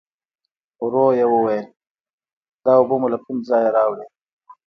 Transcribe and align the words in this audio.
ورو 0.83 1.05
يې 1.17 1.25
وویل: 1.31 1.67
دا 2.63 2.71
اوبه 2.79 2.95
مو 3.01 3.07
له 3.13 3.17
کوم 3.23 3.37
ځايه 3.49 3.69
راوړې؟ 3.75 4.05